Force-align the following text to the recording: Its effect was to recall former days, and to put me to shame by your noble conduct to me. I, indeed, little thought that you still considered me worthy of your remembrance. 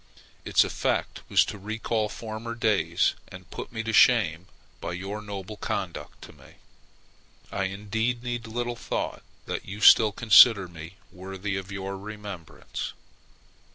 Its 0.45 0.63
effect 0.63 1.21
was 1.29 1.45
to 1.45 1.59
recall 1.59 2.09
former 2.09 2.55
days, 2.55 3.13
and 3.27 3.43
to 3.43 3.55
put 3.55 3.71
me 3.71 3.83
to 3.83 3.93
shame 3.93 4.47
by 4.79 4.93
your 4.93 5.21
noble 5.21 5.57
conduct 5.57 6.23
to 6.23 6.33
me. 6.33 6.55
I, 7.51 7.65
indeed, 7.65 8.47
little 8.47 8.75
thought 8.75 9.21
that 9.45 9.65
you 9.65 9.79
still 9.79 10.11
considered 10.11 10.73
me 10.73 10.95
worthy 11.11 11.55
of 11.55 11.71
your 11.71 11.99
remembrance. 11.99 12.93